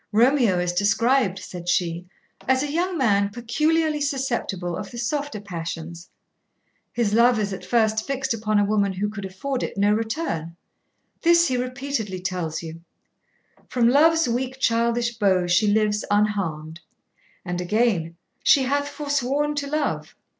'Romeo 0.11 0.57
is 0.57 0.73
described,' 0.73 1.37
said 1.37 1.69
she, 1.69 2.07
'as 2.47 2.63
a 2.63 2.71
young 2.71 2.97
man 2.97 3.29
peculiarly 3.29 4.01
susceptible 4.01 4.75
of 4.75 4.89
the 4.89 4.97
softer 4.97 5.39
passions; 5.39 6.09
his 6.91 7.13
love 7.13 7.37
is 7.37 7.53
at 7.53 7.63
first 7.63 8.07
fixed 8.07 8.33
upon 8.33 8.57
a 8.57 8.65
woman 8.65 8.93
who 8.93 9.07
could 9.11 9.25
afford 9.25 9.61
it 9.61 9.77
no 9.77 9.93
return; 9.93 10.57
this 11.21 11.49
he 11.49 11.55
repeatedly 11.55 12.19
tells 12.19 12.63
you, 12.63 12.81
From 13.67 13.87
love's 13.87 14.27
weak, 14.27 14.57
childish 14.59 15.19
bow 15.19 15.45
she 15.45 15.67
lives 15.67 16.03
unharmed, 16.09 16.79
and 17.45 17.61
again 17.61 18.15
She 18.43 18.63
hath 18.63 18.87
forsworn 18.89 19.53
to 19.53 19.67
love. 19.67 20.15